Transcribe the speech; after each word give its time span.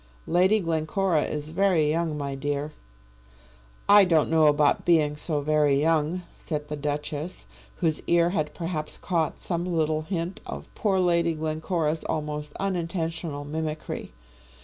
"Lady 0.25 0.59
Glencora 0.59 1.25
is 1.25 1.49
very 1.49 1.87
young, 1.87 2.17
my 2.17 2.33
dear." 2.33 2.71
"I 3.87 4.03
don't 4.03 4.31
know 4.31 4.47
about 4.47 4.83
being 4.83 5.15
so 5.15 5.41
very 5.41 5.79
young," 5.79 6.23
said 6.35 6.69
the 6.69 6.75
Duchess, 6.75 7.45
whose 7.75 8.01
ear 8.07 8.31
had 8.31 8.55
perhaps 8.55 8.97
caught 8.97 9.39
some 9.39 9.63
little 9.63 10.01
hint 10.01 10.41
of 10.43 10.73
poor 10.73 10.97
Lady 10.97 11.35
Glencora's 11.35 12.03
almost 12.05 12.53
unintentional 12.59 13.45
mimicry. 13.45 14.11